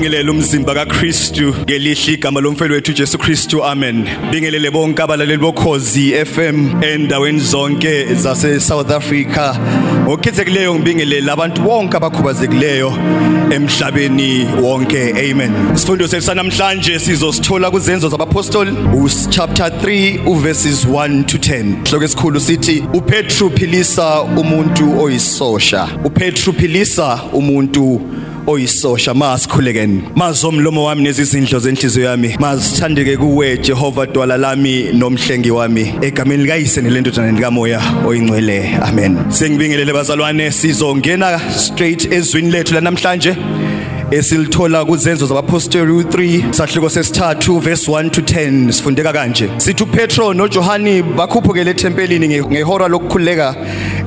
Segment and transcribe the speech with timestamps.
[0.00, 4.08] Ngibingelele umzimba kaKristu ngelihle igama lomfelo wethu Jesu Kristu amen.
[4.30, 9.54] Bingelele bonke abalaleli bokhozi FM endaweni zonke zase South Africa.
[10.04, 12.92] Ngokhethekileyo ngibingelele abantu bonke abakhubazekileyo
[13.50, 15.52] emhlabeni wonke amen.
[15.74, 18.72] Isifundo sethu namhlanje sizosithola kuzenzo zabapostoli
[19.30, 21.88] chapter 3 uverses 1 to 10.
[21.90, 25.88] Hloko esikhulu sithi uPetru philisa umuntu oyisosha.
[26.04, 28.00] uPetru philisa umuntu
[28.46, 29.14] oyisosha
[29.90, 32.36] masikhulekeni mazomlomo wami nezizindlo zenhliziyo yami.
[32.38, 35.94] Mazithandeke kuwe Jehova dwala lami nomhlengi wami.
[36.00, 38.78] Egameni likayise nelendodana likamoya oyingcwele.
[38.82, 39.18] Amen.
[39.30, 43.36] Sengibingelele bazalwane sizongena straight ezwini lethu lanamhlanje
[44.10, 49.50] esilithola kuzenzo zabapostoli 3 sahluko sesithathu verse 1 to 10 sifundeka kanje.
[49.56, 53.54] Sithi uPetro noJohani bakhuphukele etempelini ngehora lokukhuleka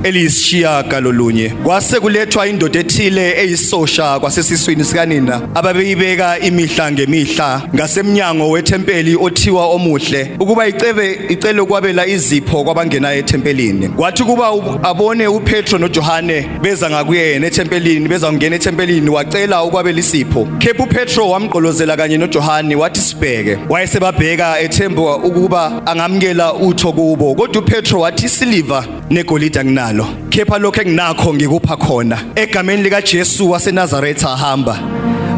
[0.03, 9.67] eliyisishiya galolunye kwase kulethwa indoda ethile eyisosha kwasesiswini sikanina ababeyibeka imihla ngemihla ngasemnyango wethempeli othiwa
[9.67, 10.31] omuhle.
[10.39, 13.87] Ukuba icebe icele ukwabela izipho kwabangena ethempelini.
[13.89, 14.47] Kwathi kuba
[14.83, 20.47] abone uPetro noJohane beza ngakuyena ethempelini beza ngena ethempelini wacela ukwabela isipho.
[20.59, 23.57] Kepha uPetro wamgqolozela kanye noJohane wathi sibheke.
[23.69, 29.92] Wayesebabheka ethemba ukuba angamkela utho kubo kodwa uPetro wathi siliva negolide anginalo.
[30.29, 32.17] Kepha lokho enginakho ngikupha khona.
[32.35, 34.79] Egameni lika Jesu waseNazaretha ahamba.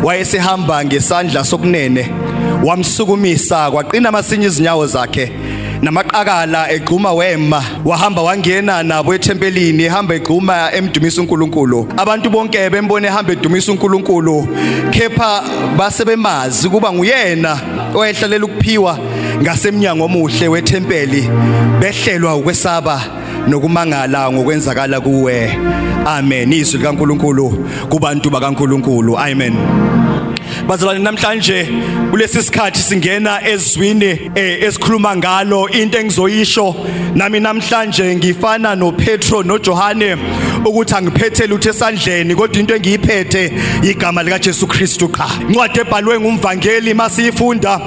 [0.04, 2.10] Wayesehamba ngesandla sokunene.
[2.64, 5.32] Wamsukumisa kwaqina amasinye izinyawo zakhe.
[5.82, 7.64] Namaqakala egquma wema.
[7.86, 11.88] Wahamba wangena nabo ethempelini ehamba egquma emdumisa uNkulunkulu.
[11.98, 14.48] Abantu bonke bembone ehamba edumisa uNkulunkulu.
[14.92, 15.44] Kepha
[15.78, 17.60] basebemazi kuba nguyena
[17.96, 19.00] oyehlalela ukuphiwa
[19.42, 21.30] ngasemnyango omuhle wethempeli
[21.80, 23.25] behlelwa ukwesaba.
[23.48, 25.58] Nokumangala ngokwenzakala kuwe.
[26.06, 26.54] Amen.
[26.54, 27.50] Izwi likaNkuluNkulu
[27.90, 29.18] kubantu bakaNkuluNkulu.
[29.18, 29.56] Amen.
[30.68, 31.68] Bazalwane namhlanje
[32.12, 36.76] kulesi sikhathi singena ezwini eh, esikhuluma ngalo into engizoyisho.
[37.16, 40.18] Nami namhlanje ngifana noPetro noJohane
[40.66, 43.54] ukuthi angiphethe lutho esandleni kodwa into engiyiphethe
[43.84, 47.80] igama lika Jesu Kristu cha incwadi ebhalwe ngumvangeli masiyifunda.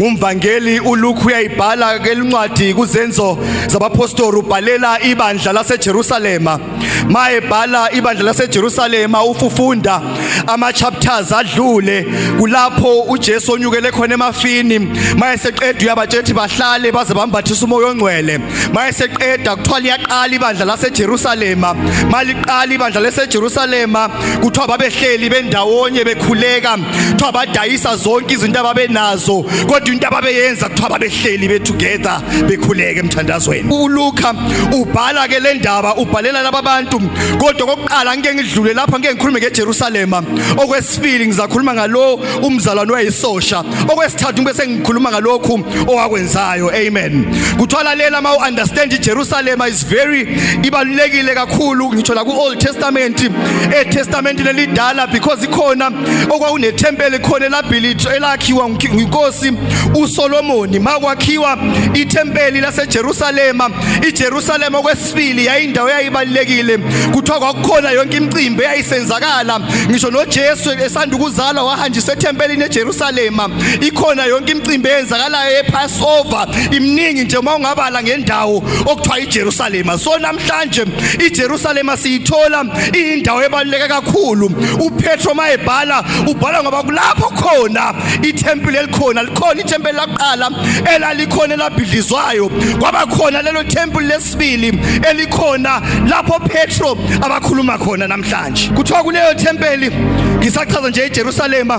[0.00, 6.60] Ngumvangeli uLuke uyayibhala ke incwadi kuzenzo zabapostoli ubhalela ibandla laseJerusalema.
[7.08, 10.02] Mayebhala ibandla laseJerusalema ufufunda
[10.46, 12.06] ama chapters adlule
[12.38, 14.78] kulapho uJesu onyukele khona emafini.
[15.16, 18.40] Mayeseqeda uyabatshethi bahlale baze bambathisa umoya ongcwele.
[18.72, 21.74] Mayeseqeda kuthwala iyaqala ibandla laseJerusalema.
[22.10, 24.08] Maliqala ibandla laseJerusalema
[24.42, 26.78] kuthiwa babehleli bendawonye bekhuleka.
[27.10, 29.42] Kuthiwa badayisa zonke izinto ababenazo.
[29.42, 33.70] Kodwa into ababeyenza kuthiwa babehleli be together bekhuleka emthandazweni.
[33.70, 34.34] uLuka
[34.72, 37.00] ubhala ke le ndaba ubhalela laba bantu.
[37.38, 40.22] Kodwa kokuqala ngeke ngidlule lapha ngeke ngikhulume ngeJerusalema.
[40.56, 46.70] Okwesibili ngizakhuluma ngalo umzalwane wayisosha okwesithathu bese ngikhuluma ngalokhu owakwenzayo.
[46.70, 47.24] Amen.
[47.58, 50.24] Kuthwala lela ma understand iJerusalem is very
[50.62, 53.20] ibalulekile kakhulu ngitsho la ku Old Testament.
[53.20, 55.90] E Testament lelidala because ikhona
[56.28, 59.52] okwakune temple khona elabhilitho elakhiwa inkosi
[59.94, 61.58] uSolomon makwakhiwa
[61.94, 63.60] itempeli laseJerusalem.
[64.08, 66.78] iJerusalem okwesibili yayindawo yayibalekile
[67.12, 69.60] kuthiwa kwakukhona yonke imicimbi eyayisenzakala.
[69.90, 73.38] Ngisho noJesu esanda ukuzalwa wahanjiswa ethempelini eJerusalem.
[73.80, 76.46] Ikhona yonke imicimbi eyenzakalayo ePassover.
[76.70, 79.98] Imningi nje uma ungabala ngendawo okuthiwa iJerusalem.
[79.98, 80.84] So namhlanje
[81.26, 84.50] iJerusalem siyithola indawo ebaluleke kakhulu.
[84.80, 90.50] uPetro mayebhala ubhala ngoba kulapho khona ithempeli elikhona likhona ithempeli laqala
[90.94, 92.48] elalikhona elabhidlizwayo.
[92.78, 94.68] Kwaba khona lelo thempeli lesibili
[95.10, 98.70] elikhona lapho Petro abakhuluma khona namhlanje.
[98.74, 99.90] Kuthiwa kuleyo thempeli
[100.38, 101.70] ngisachaza nje eJerusalem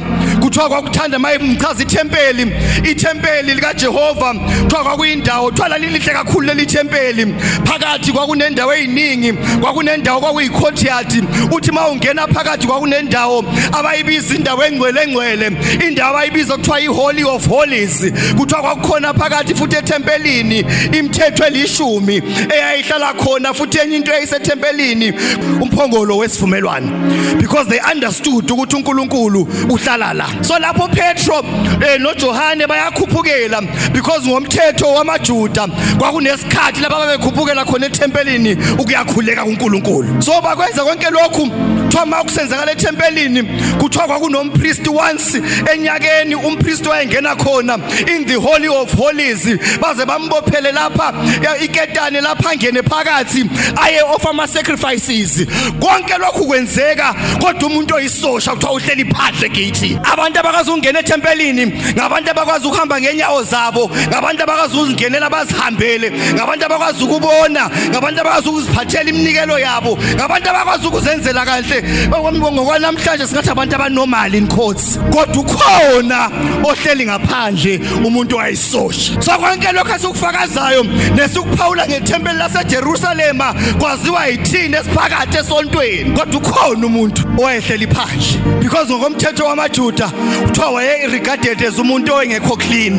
[0.41, 2.51] kuthiwa kwakuthanda maye mchaza ithempeli
[2.83, 7.35] ithempeli lika Jehova kuthiwa kwakuyindawo thwala lilihle kakhulu leli thempeli.
[7.65, 15.51] Phakathi kwakunendawo eziningi kwakunendawo kwakuyicourtyard uthi mawungena phakathi kwakunendawo abayibiza indawo engcwele engcwele
[15.87, 22.21] indawo abayibiza kuthiwa iholy of holies kuthiwa kwakukhona phakathi futhi ethempelini imithetho elishumi
[22.53, 25.13] eyayihlala khona futhi enye into eyisethempelini
[25.61, 27.37] umphongolo wesivumelwano.
[27.37, 30.27] Because they understood ukuthi uNkulunkulu uhlala la.
[30.43, 31.39] So lapho Petro
[31.81, 33.61] eh, noJohane bayakhuphukela
[33.93, 35.67] because ngomthetho wamaJuda
[35.97, 40.21] kwakunesikhathi lapho babekhuphukela khona ethempelini ukuyakhuleka kuNkulunkulu.
[40.21, 41.84] So bakwenza konke lokhu.
[41.95, 43.43] Kuthiwa ma kusenzakala ethempelini
[43.79, 45.41] kuthiwa kwakunompriest once
[45.73, 49.45] enyakeni umpriest wayengena khona khona in the holy of holies.
[49.79, 51.13] Baze bambophele lapha
[51.43, 53.49] ya, iketane lapha angene phakathi
[53.81, 55.45] aye offer ama sacrifices
[55.79, 62.31] konke lokhu kwenzeka kodwa umuntu oyisosha kuthiwa uhleli phandle githi abantu abakazi ukungena ethempelini ngabantu
[62.31, 69.59] abakwazi ukuhamba ngenyawo zabo ngabantu abakwazi ukuzingenela bazihambele ngabantu abakwazi ukubona ngabantu abakwazi ukuziphathela iminikelo
[69.59, 71.84] yabo ngabantu abakwazi ukuzenzela kahle.
[72.07, 76.29] Ngokwanamhlanje singathi abantu abanormal in courts kodwa ukhona
[76.63, 80.83] ohleli ngaphandle umuntu wayisosha so konke lokho esikufakazayo
[81.15, 86.11] nesikuphawula ngethempeli laseJerusalema kwaziwa yithini esiphakathi esontweni.
[86.11, 88.59] Kodwa ukhona umuntu owayehleli phandle.
[88.59, 90.11] Because ngokomthetho wamaJuda
[90.45, 92.93] kuthiwa waye regarded as umuntu ongekho clean.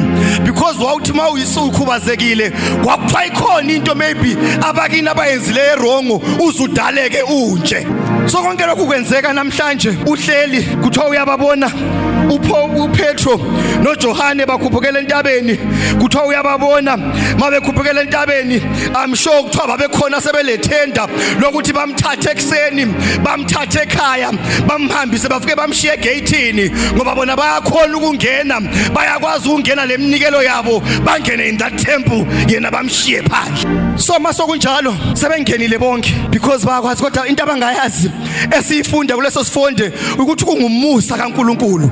[0.44, 2.50] Because wawuthi mawuyisukhubazekile
[2.84, 7.86] kwakuthiwa ikhona into maybe abakini abayenzile wrong uzudaleke unje.
[8.28, 11.66] So konke lokhu kwenzeka namhlanje uhleli kuthiwa uyababona.
[11.66, 13.36] upho uPetro
[13.82, 15.56] noJohane bakhuphukela entabeni.
[16.00, 16.96] Kuthiwa uyababona
[17.38, 18.56] mabekhuphukela entabeni
[19.04, 21.08] i'm sure kuthiwa babekhona sebelethenda
[21.40, 22.86] lokuthi bamthathe ekseni
[23.22, 24.32] bamthathe ekhaya
[24.66, 28.60] bamhambise bafike bamshiye egateini ngoba bona bayakhona ukungena
[28.94, 33.98] bayakwazi ukungena leminikelo yabo bangene in that temple yena bamshiye phandle.
[33.98, 38.10] So masokunjalo sebengenile bonke because bayakwazi kodwa into abangayazi
[38.58, 41.90] esiyifunda kuleso sifonde ukuthi kungumusa kaNkuluNkulu.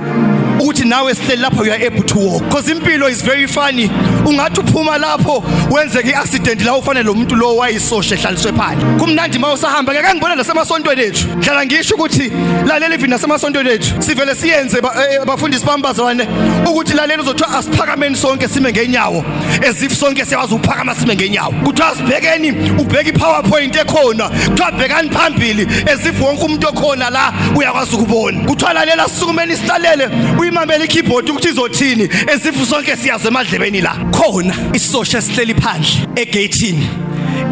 [0.60, 2.42] Ukuthi nawe sihleli lapha you are able to walk.
[2.44, 3.88] Because impilo is very funny.
[4.24, 9.92] Ungathi uphuma lapho wenzeke iaccident la ufanele lo muntu lo wayisosha ehlaliswe phandle kumnandi mawusahamba
[9.92, 11.28] ngeke ngibona nasemasontweni ethu.
[11.40, 12.32] Hlala ngisho ukuthi
[12.66, 14.78] lalela even nasemasontweni ethu sivele siyenze
[15.22, 16.28] abafundisi bambazwane
[16.66, 19.24] ukuthi lalela uzothiwa asiphakameni sonke sime ngenyawo
[19.68, 25.66] as if sonke siyawazi ukuphakama sime ngenyawo kuthiwa sibhekeni ubheka ipowerpoint ekhona kuthiwa bhekani phambili
[25.92, 28.40] as if wonke umuntu okhona la uyakwazi ukubona.
[28.40, 30.08] Kuthiwa lalela sisukumeni silalele
[30.44, 33.94] uyimambela ikeyboard ukuthi izothini as if sonke siyazwe emadlebeni la.
[34.12, 36.88] Khona isosha sihleli phandle egateini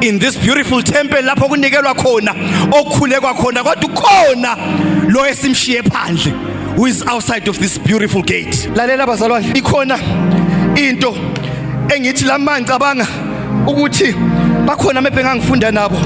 [0.03, 2.35] in this beautiful temple lapho kunikelwa khona
[2.71, 4.57] okukhulekwa khona kodwa ukhona
[5.09, 6.33] lo esimshiye phandle
[6.77, 8.69] who is outside of this beautiful gate.
[8.75, 9.55] Lalela bazalwane.
[9.55, 9.99] Ikhona
[10.77, 11.13] into
[11.89, 13.07] engithi lamanzi abanga
[13.67, 14.13] ukuthi
[14.67, 15.97] bakhona mephe ngangifunda nabo.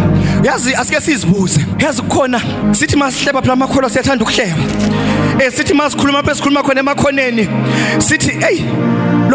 [0.44, 1.60] Yazi asike sizibuze.
[1.78, 2.40] Yazi kukhona
[2.72, 5.15] sithi masihleba phela amakhola siyathanda ukuhleba.
[5.40, 7.48] Eh sithi masikhuluma phe sikhuluma khona emakhoneni.
[7.98, 8.58] Sithi hey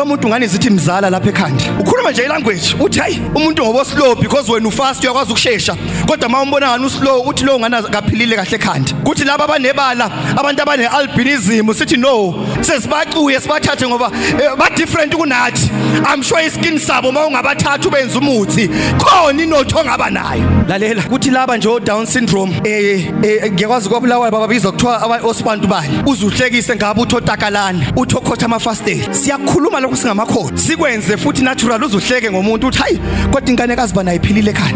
[0.02, 4.16] lo muntu ngani zithi mzala lapha ekhanda ukhuluma nje ilanguage uthi hayi umuntu ngobo slow
[4.16, 5.76] because wena ufast uyakwazi ukusheshsha
[6.08, 10.62] kodwa uma umbona ngani uslow uthi lo ngana kaphilile kahle ekhanda kuthi laba abanebala abantu
[10.62, 14.12] abane albinism sithi no sesibacuye sibathathe ngoba
[14.42, 15.70] eh, ba different kunathi.
[16.06, 20.66] I'm sure iskin sabo mawungabathatha ubenza umuthi khona inotho ongaba nayo.
[20.68, 25.68] Lalela kuthi laba nje o down syndrome eh eh, ngiyakwazi kwabulawayo bababiza kuthiwa aba osibantu
[25.68, 26.04] bani?
[26.06, 33.00] Uzuhlekise ngabe uthotakalana uthokotha amafasteli siyakhuluma lokhu singamakhono sikwenze futhi natural uzuhleke ngomuntu uthi hayi
[33.32, 34.76] kodwa ingane kaziba nayiphilile ekhaya.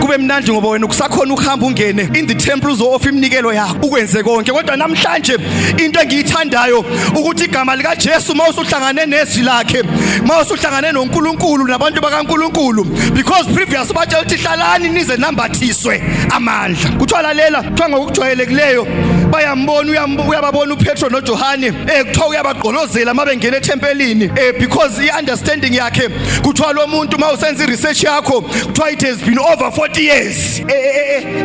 [0.00, 4.22] Kube mnandi ngoba wena ukusakhona ukuhamba ungene in the temple uzo offer iminikelo yakho ukwenze
[4.22, 4.52] konke.
[4.52, 5.38] Kodwa namhlanje
[5.78, 6.84] into engiyithandayo
[7.16, 9.82] ukuthi igama lika Jesu mawusuhlangane nezwi lakhe
[10.26, 12.84] mawusuhlangane noNkulunkulu nabantu bakaNkulunkulu
[13.14, 16.90] because previous bathe uthi hlalani nize nambathiswe amandla.
[16.98, 18.86] Kuthiwa lalela kuthiwa ngokujwayelekileyo
[19.30, 26.08] bayambona uyababona uPetro noJohane eh kuthiwa uyabagqolozela mabengena ethempelini eh because iunderstanding yakhe
[26.42, 30.60] kuthiwa lo muntu mawusenza iresearch yakho kuthiwa it has been over 40 years.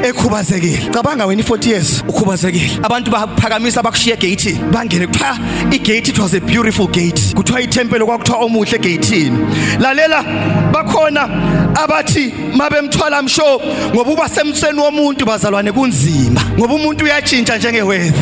[0.03, 0.89] Ekhubazekile.
[0.91, 2.03] Cabanga wena i40 years.
[2.07, 2.79] Ukhubazekile.
[2.83, 5.37] Abantu baphakamisa bakushiya gate bangene kuthiwa
[5.71, 7.33] igate it was a beautiful gate.
[7.35, 9.37] Kuthiwa itempele kwakuthiwa omuhle gateini.
[9.79, 10.23] Lalela
[10.71, 11.29] bakhona
[11.75, 13.61] abathi mabemthwala msho
[13.93, 16.41] ngoba uba semseni womuntu bazalwane kunzima.
[16.57, 18.13] Ngoba umuntu uyatshintsha njengeweather.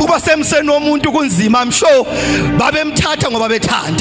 [0.00, 2.04] Uba semseni womuntu kunzima i'm sure
[2.58, 3.99] babemthatha ngoba bethanda.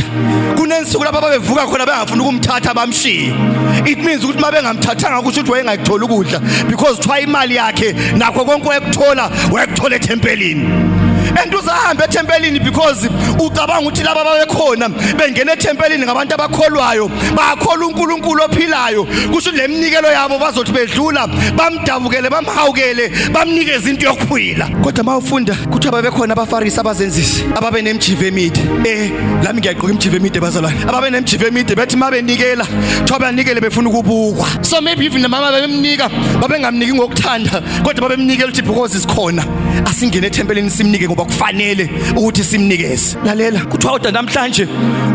[0.56, 3.88] Kunensuku lapho babevuka khona bengafuna ukumthatha bamshiye.
[3.88, 6.40] It means ukuthi mabengamthathanga kusho ukuthi wayengayithola ukudla
[6.70, 10.99] because thwa imali yakhe nakho konke wayekuthola wayekuthola ethempelini.
[11.38, 13.08] And uzahamba ethempelini because
[13.40, 19.06] ucabanga ukuthi laba babekhona bengena ethempelini ngabantu abakholwayo bakholwa uNkulunkulu ophilayo.
[19.32, 24.70] Kusho leminikelo yabo bazothi bedlula bamdabukele bamhawukele bamnikeza into yokuphila.
[24.84, 29.12] Kodwa mawufunda kuthi ababekhona abafarisi abazenzisi ababe nemjive emide eh
[29.44, 30.84] lami ngiyaqoka imjive emide bazalwane.
[30.88, 32.66] Ababe nemjive emide bethi mabenikela
[33.06, 34.64] thoba banikele befuna ukubukwa.
[34.64, 36.10] So maybe even mama bemnika
[36.42, 39.44] babengamniki ngokuthanda kodwa babemnikela ukuthi because isikhona
[39.86, 43.18] asingene ethempelini simnike ngoba kufanele ukuthi simnikeze.
[43.26, 44.68] Lalela kuthiwa kodwa namhlanje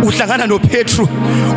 [0.02, 1.08] uhlangana noPetru.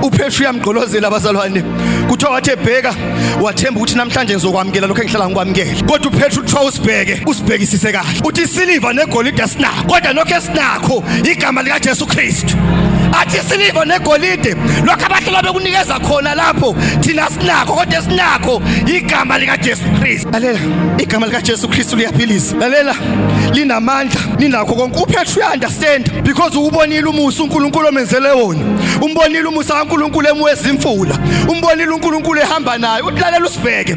[0.03, 1.63] uPetru uyamgqolozela abazalwane.
[2.09, 2.95] Kuthiwa wathi ebheka
[3.41, 8.21] wathemba ukuthi namhlanje ngizokwamukela lokho engihlala ngikwamukela kodwa uPetru kuthiwa usibheke usibhekisise kahle.
[8.23, 12.57] Uthi isiliva negolide asinakho kodwa lokho esinakho igama lika Jesu Kristu
[13.21, 14.55] athi siliva negolide.
[14.85, 20.29] Lokho abahlala bekunikeza khona lapho thina sinakho kodwa sinakho igama lika Jesu Kristu.
[20.31, 20.59] Lalela
[20.97, 22.55] igama lika Jesu Kristu liyaphilisa.
[22.57, 22.95] Lalela
[23.53, 24.99] linamandla linakho konke.
[24.99, 28.61] uPetru uyaunderstand because ubonile umusa uNkulunkulu omenzele wona.
[29.01, 31.17] Umbonile umusa kaNkulunkulu emweza imfula.
[31.47, 33.95] Umbonile uNkulunkulu ehamba naye utlalela usibheke.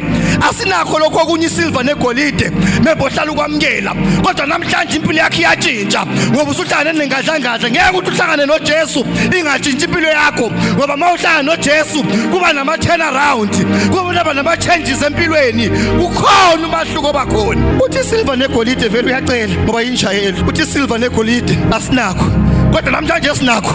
[0.49, 2.51] Asinakho lokho okunye isilver negolide
[2.83, 7.69] mebohlala ukwamkela kodwa namhlanje impilo yakhe iyatshintsha ngoba usuhlangane nengadlangadla.
[7.69, 9.05] Ngeke ukuthi uhlangane noJesu.
[9.39, 15.67] Ingatshintshi impilo yakho ngoba mawuhlangana noJesu kuba nama turnaround kuba nama changes empilweni
[15.99, 17.61] ukhona umahluko bakhona.
[17.85, 22.25] Uthi silver negolide vele uyacela ngoba injayelo uthi silver negolide asinakho
[22.73, 23.73] kodwa namhlanje sinakho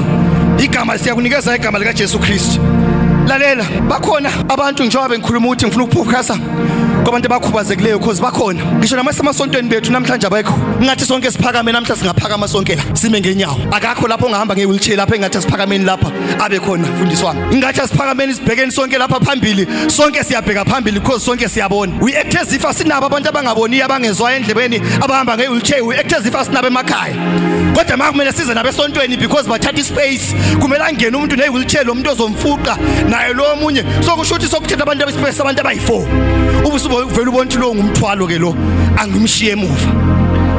[0.59, 2.61] igama siyakunikeza igama lika Jesu Kristu.
[3.27, 6.39] Lalela bakhona abantu njengoba bengikhuluma ukuthi ngifuna ukuphukhasa
[7.07, 8.65] kwabantu abakhubazekileyo cause bakhona.
[8.79, 10.59] Ngisho namasemasontweni bethu namhlanje abekho.
[10.83, 13.59] Ngathi sonke siphakame namhlanje singaphakama sonke la sime ngenyawo.
[13.71, 16.11] Akakho lapho ongahamba ngewheelchair lapha engathi siphakameni lapha
[16.41, 19.67] abe khona mfundisi wami ingathi siphakameni sibhekeni sonke lapha phambili.
[19.89, 22.03] Sonke siyabheka phambili because sonke siyabona.
[22.03, 25.87] We act as if asinabo abantu abangaboniyo abangezwa endlebeni abahamba ngewheelchair.
[25.87, 27.15] We act as if asinabo emakhaya.
[27.73, 32.77] Kodwa manje kumele size nabesontweni because bathatha ispace kumele angene umuntu ne-wheelchair lo muntu ozomfuqa
[33.09, 33.85] naye lo omunye.
[34.03, 36.57] Sokusho ukuthi sokuthetha abantu abespace abantu abayi-4
[37.03, 38.57] ubusuvele ubona ukuthi lo ngumthwalo ke lo
[38.97, 39.91] angimshiye emuva.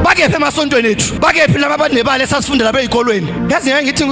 [0.04, 1.14] Bakephi emasontweni ethu?
[1.20, 3.28] Bakephi laba abanebala esasifunda lapha ezikolweni?
[3.50, 4.04] Yazi ngeke ngithi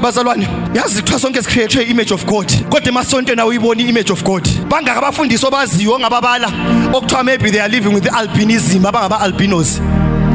[0.00, 2.46] bazalwane yazi kuthiwa sonke sicreate image of God.
[2.68, 4.48] Kodwa emasontweni awuyiboni image of God.
[4.68, 6.52] Bangaka abafundisi obaziyo ongababala
[6.92, 9.80] okuthiwa maybe they are living with albinism abangaba albinos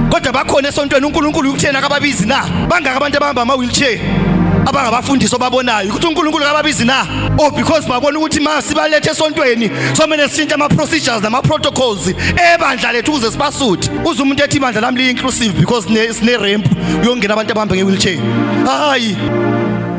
[0.09, 2.43] kodwa bakhona esontweni uNkulunkulu ukuthena kababizi na?
[2.67, 3.99] Bangaka abantu abahamba ama wheelchair
[4.65, 5.89] abangabafundisi obabonayo.
[5.89, 7.05] Ukuthi uNkulunkulu kababizi na?
[7.37, 12.07] Oh because babona ukuthi masi balethe esontweni somele sishintshe ama procedures nama protocols.
[12.53, 13.89] Ebandla lethu ukuze sibasuthi.
[14.05, 16.65] Uze umuntu ethi ibandla lami li inclusive because sine ramp
[17.03, 18.19] uyongena abantu abahamba nge wheelchair
[18.65, 19.17] hayi.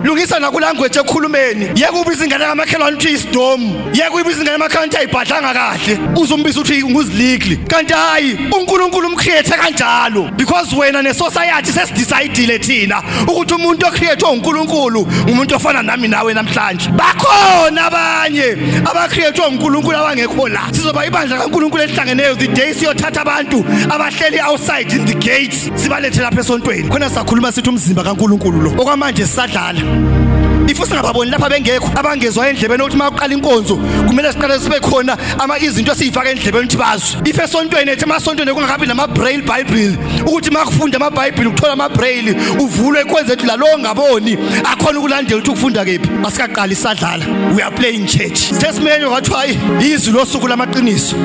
[0.04, 1.64] Lungisa nakulanguage ekhulumeni.
[1.74, 3.60] Yeke ubiza ingane kamakhelwane uthi isidom
[3.92, 5.98] yeke ubiza ingane emakhaya ayibhadlanga kahle.
[6.16, 10.30] Uzumbiza uthi nguziligli kanti hayi uNkulunkulu umcreate kanjalo.
[10.36, 16.90] Because wena nesociety sesidecide thina ukuthi umuntu ocreate uNkulunkulu umuntu ofana nami nawe namhlanje.
[16.90, 20.60] Bakhona abanye abacreate uNkulunkulu abangekho la.
[20.72, 22.34] Sizoba ibandla kaNkulunkulu elihlangeneyo.
[22.34, 26.88] The day siyothatha abantu abahleli outside in the gates sibalethe lapha esontweni.
[26.88, 28.70] Khona sakhuluma sithi umzimba kaNkulunkulu lo.
[28.70, 29.93] Okwamanje sisadlala.
[29.94, 30.33] Thank you.
[30.68, 35.92] Ifu singababoni lapha bengekho abangezwa endlebeni ukuthi maqala inkonzo kumele siqale sibe khona ama izinto
[35.92, 37.20] esizifaka endlebeni ukuthi bazwe.
[37.24, 42.36] Ife esontweni ethi emasontweni kungabi nama braille bible ukuthi makufunda ama bible ukuthola ama braille
[42.58, 46.08] uvulwe kwenze ukuthi la lo ngaboni akhona ukulandela ukuthi ukufunda kephi.
[46.26, 48.38] Asikaqali isadlala we are playing church.
[48.52, 49.46] Sesimele kwathiwa
[49.80, 51.16] izwi losuku lamaqiniso.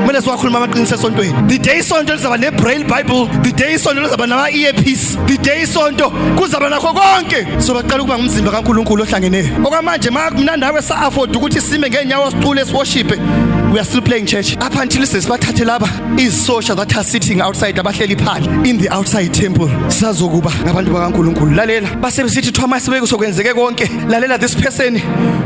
[0.00, 1.48] Kumele siwakhuluma amaqiniso esontweni.
[1.48, 5.62] The day isonto lizaba ne braille bible the day isonto lizaba nama earpiece the day
[5.62, 7.62] isonto kuzaba nakho konke.
[7.62, 8.87] So baqala ukuba ngumzimba kaNkulunkulu.
[8.88, 13.12] uNkulunkulu ohlangeneyo okwamanje mina nawe sa afford ukuthi sime ngenyawo sicule siworship
[13.72, 14.56] we are still playing church.
[14.56, 18.66] Up until sesibathathe laba is social that are sitting outside abahleli phandle.
[18.66, 21.54] In the outside temple sazokuba ngabantu bakaNkulunkulu.
[21.54, 21.88] Lalela.
[22.00, 23.86] Basebesithi thwa masibeke sokwenzeke konke.
[24.08, 24.94] Lalela this person.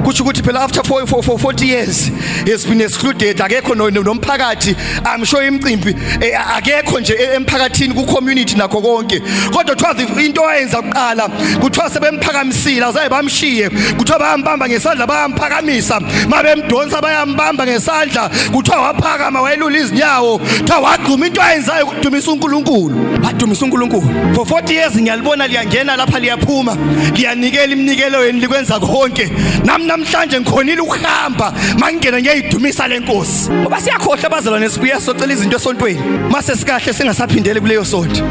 [0.05, 2.07] Kuthi ukuthi phela after for, for, for 40 years
[2.47, 3.37] has been excluded.
[3.39, 4.75] Akekho nomphakathi.
[5.05, 9.21] I'm sure imicimbi eh, akekho nje emphakathini ku community nakho konke.
[9.51, 11.29] Kodwa thwa into ayenza kuqala
[11.61, 13.69] kuthiwa sebemphakamisile azaye bamshiye.
[13.97, 18.12] Kuthiwa bayambamba ngesandla bayamphakamisa mabemdonsa bayambamba ngesandla.
[18.53, 22.95] Kuthiwa waphakama wayelula izinyawo kuthiwa wagquma into ayenzayo ukudumisa uNkulunkulu.
[23.23, 24.35] Badumisa uNkulunkulu.
[24.35, 26.77] For 40 years ngiyalibona liyangena lapha liyaphuma
[27.15, 29.31] liyanikela iminikelo yenu likwenza konke.
[29.65, 36.01] Nami namhlanje ngikhonile ukuhamba mangingena ngiyayidumisa lenkosi ngoba siyakhohle abazalwane sibuya socela izinto esontweni.
[36.31, 38.23] Mase sikahle singasaphindele kuleyo sonto.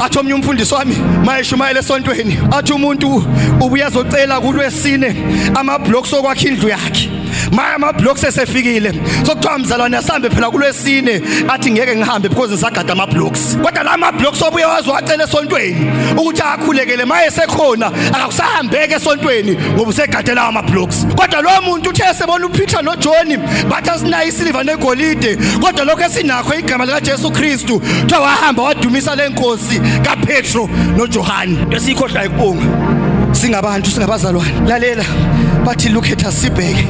[0.00, 3.24] Athi omnye umfundisi wami mayeshumayela esontweni athi umuntu
[3.60, 5.16] ubuya azocela kulwesine
[5.54, 7.10] ama blocks okwakha indlu yakhe.
[7.52, 8.92] Maya ama blocks esefikile
[9.26, 11.22] sokuthiwa mzalwane asambe phela kulwesine.
[11.48, 16.42] Athi ngeke ngihambe because ngisagada ama blocks kodwa la ama blocks obuye wazwacela esontweni ukuthi
[16.42, 17.04] akhulekele.
[17.04, 23.38] Maye sekhona akakusahambeke esontweni ngoba usegadela ama blocks kodwa lo muntu uthe sebona uPeter noJohn
[23.68, 25.36] bathi asinayo isilver negolide.
[25.60, 32.64] Kodwa lokho esinakho igama lika Jesu Kristu kuthiwa wahamba wadumisa lenkosi kaPetro noJohn esikhohlwa ikubonga
[33.32, 34.52] singabantu singabazalwane.
[34.66, 35.04] Lalela
[35.64, 36.86] bathi look at us sibheke.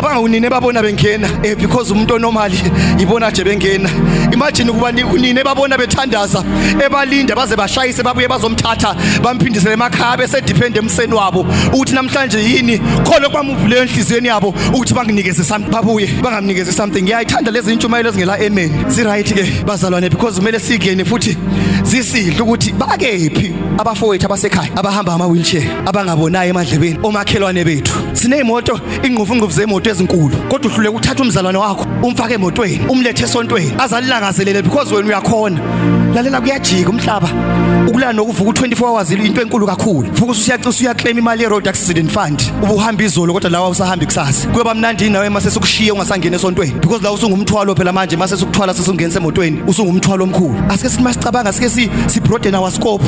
[0.00, 2.52] Cabanga unine babona bengena eh because umuntu onormal
[2.98, 3.90] ibona nje bengena.
[4.32, 6.42] Imagine ukuba ni- unine babona bethandaza
[6.86, 11.46] ebalinda baze bashayise babuye bazomthatha bamphindisele emakhaya bese depend emseni wabo.
[11.72, 12.78] Ukuthi namhlanje yini?
[13.04, 17.02] Khona kwamuvule enhliziyweni yabo ukuthi banginikeze something babuye bangamnikeze something.
[17.02, 18.70] Ngiyayithanda lezi intshumayelo ezingela amen.
[18.88, 21.36] Zi right ke bazalwane because kumele sigene futhi
[21.84, 27.92] zisihle ukuthi bakephi abafowethu abasekhaya abahamba ama wheelchair abangabonayo emadlebeni omakhelwane bethu.
[28.12, 30.36] Sineyimoto ingquvu zemoto ezinkulu.
[30.48, 35.60] Kodwa uhluleka ukuthatha umzalwane wakho umfake emotweni umlethe esontweni azalilangazelele because wena uyakhona.
[36.14, 37.28] Lalela kuyajika umhlaba.
[37.88, 40.08] Ukulana nokuvuka u24 hours into enkulu kakhulu.
[40.12, 42.42] Vuka usuyacisa usuyaclaim imali ye road accident fund.
[42.62, 46.72] Ubuhamba izolo kodwa lawa usahamba ikusasa kuyoba mnandi nawe mase sikushiye ungasangena esontweni.
[46.80, 50.54] Because la usungumthwalo phela manje mase sikuthwala sesungena emotweni usungumthwalo omkhulu.
[50.68, 53.04] Asike sithi masicabanga sike si sibroaden our scope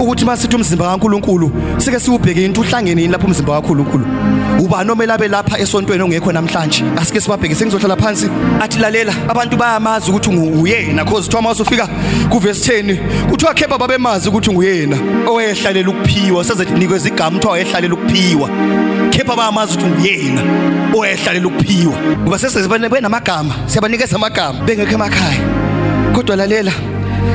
[0.00, 4.06] ukuthi masithi umzimba kaNkuluNkulu sike siubheke into uhlangene yini lapho umzimba kaNkuluNkulu.
[4.60, 6.84] Uba nomela belaphha esontweni ongekho namhlanje.
[6.96, 8.28] Asike sibabheke sengizohlala phansi.
[8.60, 11.88] Athi lalela abantu bayamazi ukuthi unguyena cause kuthiwa masufika
[12.30, 18.48] kuverse 10 kuthiwa khepha babemazi ukuthi unguyena owehlalela ukuphiwa sezethi nikwe igama kuthiwa wayehlalela ukuphiwa.
[19.10, 20.42] Khepha bayamazi ukuthi unguyena
[20.94, 25.40] owehlalela ukuphiwa ngoba sesezibane benamagama siyabanikeza amagama bengekho emakhaya.
[26.14, 26.72] Kodwa lalela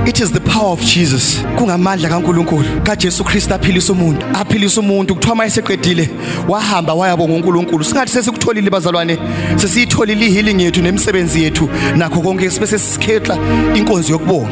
[0.05, 1.43] It is the power of Jesus.
[1.57, 2.81] Kungamandla kaNkuluNkulu.
[2.83, 4.25] kaJesu Kristu aphilisa umuntu.
[4.33, 5.15] Aphilisa umuntu.
[5.15, 6.09] Kuthiwa mayeseqedile
[6.47, 7.83] wahamba wayabonga uNkulunkulu.
[7.83, 9.17] Singathi sesikutholile bazalwane.
[9.55, 11.69] Sesiyitholile ihealing yethu nemisebenzi yethu.
[11.95, 13.37] Nakho konke sibese sisikhetla
[13.75, 14.49] inkonzo yokubonga.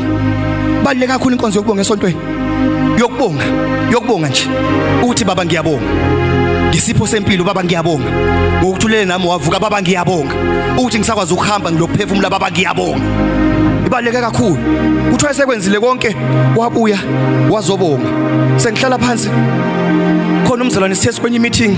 [0.83, 2.17] Baleke kakhulu inkonzo yokubonga esontweni.
[2.99, 3.43] Yokubonga.
[3.91, 4.47] Yokubonga nje.
[5.07, 5.85] Uthi baba ngiyabonga.
[6.69, 8.11] Ngisipho sempilo baba ngiyabonga.
[8.61, 10.35] Ngokuthulele nami wavuka baba ngiyabonga.
[10.77, 13.44] Uthi ngisakwazi ukuhamba ngilokuphefumula baba ngiyabonga.
[13.99, 14.57] Ibaleke kakhulu.
[15.11, 16.15] Kuthiwa sekwenzile konke
[16.55, 16.99] wabuya
[17.49, 18.05] wazobonga.
[18.57, 19.29] Sengihlala phansi.
[20.47, 21.77] Khona umzalwane sithe kwenye meeting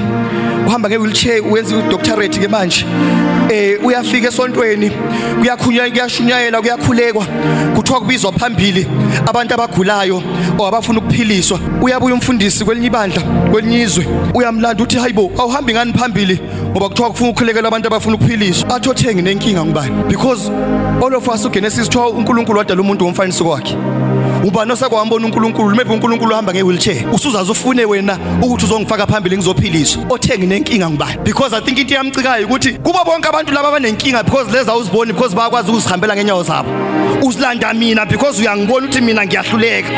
[0.68, 2.86] uhamba ngewheelchair uyenza udoctorate ke manje.
[3.50, 4.92] Eh uyafika esontweni
[5.40, 7.26] kuyakhunywa kuyashunyayela kuyakhulekwa
[7.76, 8.88] kuthiwa kubizwa phambili
[9.26, 10.24] abantu abagulayo
[10.68, 11.60] abafuna ukuphiliswa.
[11.82, 16.40] Uyabuya umfundisi kwelinye ibandla kwelinye izwe uyamlanda uthi hayibo awuhambi ngani phambili?
[16.72, 18.70] Ngoba kuthiwa kufuna ukukhulekela abantu abafuna ukuphiliswa.
[18.76, 20.04] Athi othengi nenkinga ngubani?
[20.08, 20.52] Because
[21.02, 23.78] all of us ugenesis kuthiwa uNkulunkulu wadala umuntu ngomfaniso wakhe.
[24.44, 25.76] Ubani osakwambona uNkulunkulu?
[25.76, 27.06] Maybe uNkulunkulu uhamba ngewheelchair.
[27.14, 32.46] Usuzaze ufune wena ukuthi uzongifaka phambili ngizophiliswa othengi nenkinga ngubani because i think into yamcikayo
[32.46, 36.70] ukuthi kuba bonke abantu laba abanenkinga because leza uziboni because bayakwazi ukuzihambela ngenyawo zabo.
[37.22, 39.90] Uzilanda mina because uyangibona ukuthi mina ngiyahluleka.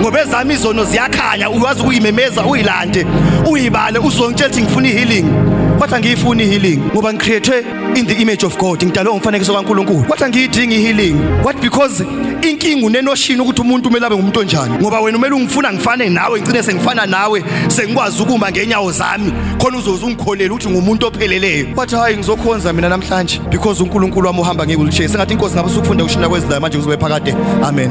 [0.00, 3.06] Ngoba ezami izono ziyakhanya uyazi ukuyimemeza uyilande
[3.50, 5.26] uyibale uzongitshela ukuthi ngifuna ihealing.
[5.78, 7.64] Kodwa ngiyifuna ihealing ngoba ngicreated
[7.96, 10.04] in the image of God ngidalwe umfanekiso kaNkuluNkulu.
[10.04, 11.60] Kodwa ngiyidinga ihealing what?
[11.60, 12.04] Because
[12.42, 14.74] inkinga unenoshini ukuthi umuntu kumele abe ngumuntu onjani.
[14.78, 19.32] Ngoba wena umele ungifuna ngifane nawe ngicine sengifana nawe sengikwazi ukuma ngenyawo zami.
[19.58, 21.66] Khona uzoze ungikholele ukuthi ngumuntu opheleleyo.
[21.74, 23.40] Bathi hayi ngizokhonza mina namhlanje.
[23.50, 25.08] Because uNkulunkulu wami uhamba ngewheelchair.
[25.08, 27.34] Sengathi inkosi ngabe usukufunda ushina kwezidayo manje kuzobe phakade.
[27.62, 27.90] Amen.